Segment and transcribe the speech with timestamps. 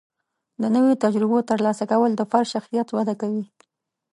[0.61, 3.45] د نوي تجربو ترلاسه کول د فرد شخصیت وده کوي.